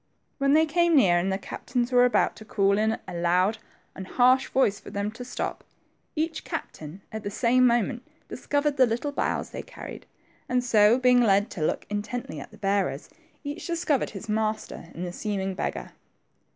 [0.39, 3.59] When they came near, and the captains were about to call in a loud
[3.93, 5.63] and harsh voice for them to stop,
[6.15, 10.07] each captain at the same moment discovered the little boughs they carried,
[10.49, 13.09] and so, being led to look intently at the bearers,
[13.43, 15.91] each discovered his master in the seeming beggar.